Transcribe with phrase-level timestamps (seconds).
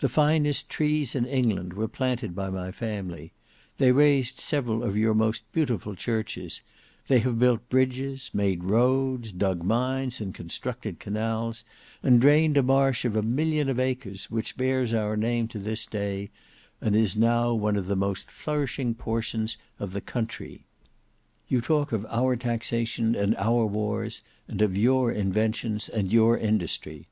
[0.00, 3.32] The finest trees in England were planted by my family;
[3.76, 6.62] they raised several of your most beautiful churches;
[7.08, 11.66] they have built bridges, made roads, dug mines, and constructed canals,
[12.02, 15.84] and drained a marsh of a million of acres which bears our name to this
[15.84, 16.30] day,
[16.80, 20.64] and is now one of the most flourishing portions of the country.
[21.46, 27.04] You talk of our taxation and our wars; and of your inventions and your industry.